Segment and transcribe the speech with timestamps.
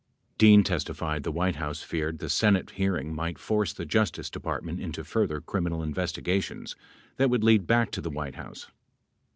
[0.39, 4.31] 26 Dean testified the White House feared the Senate hearing might force the J ustice
[4.31, 6.75] Department into further criminal investigations
[7.17, 8.65] that would lead back to the White House.